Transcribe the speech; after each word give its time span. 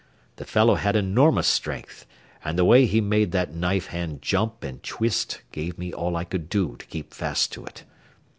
The 0.37 0.45
fellow 0.45 0.73
had 0.73 0.95
enormous 0.95 1.45
strength, 1.45 2.07
and 2.43 2.57
the 2.57 2.65
way 2.65 2.87
he 2.87 2.99
made 2.99 3.33
that 3.33 3.53
knife 3.53 3.85
hand 3.85 4.23
jump 4.23 4.63
and 4.63 4.81
twist 4.81 5.43
gave 5.51 5.77
me 5.77 5.93
all 5.93 6.15
I 6.15 6.23
could 6.23 6.49
do 6.49 6.75
to 6.77 6.85
keep 6.87 7.13
fast 7.13 7.51
to 7.51 7.65
it. 7.67 7.83